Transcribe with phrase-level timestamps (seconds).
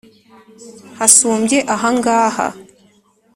[0.97, 2.47] hasumbye ahangaha”